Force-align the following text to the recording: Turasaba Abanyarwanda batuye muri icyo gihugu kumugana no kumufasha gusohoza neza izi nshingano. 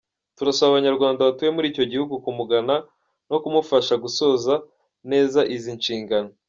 Turasaba 0.37 0.69
Abanyarwanda 0.71 1.25
batuye 1.27 1.51
muri 1.55 1.67
icyo 1.71 1.85
gihugu 1.91 2.13
kumugana 2.23 2.75
no 3.29 3.37
kumufasha 3.43 3.93
gusohoza 4.03 4.53
neza 5.11 5.39
izi 5.57 5.71
nshingano. 5.79 6.31